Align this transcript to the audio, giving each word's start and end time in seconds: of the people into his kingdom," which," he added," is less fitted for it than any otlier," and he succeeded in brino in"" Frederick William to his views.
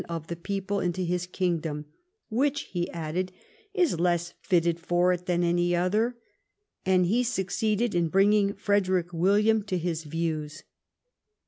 of 0.09 0.25
the 0.25 0.35
people 0.35 0.79
into 0.79 1.01
his 1.01 1.27
kingdom," 1.27 1.85
which," 2.29 2.61
he 2.71 2.89
added," 2.89 3.31
is 3.85 3.99
less 3.99 4.33
fitted 4.41 4.79
for 4.79 5.13
it 5.13 5.27
than 5.27 5.43
any 5.43 5.73
otlier," 5.73 6.15
and 6.87 7.05
he 7.05 7.21
succeeded 7.23 7.93
in 7.93 8.09
brino 8.09 8.47
in"" 8.49 8.53
Frederick 8.55 9.13
William 9.13 9.61
to 9.61 9.77
his 9.77 10.05
views. 10.05 10.63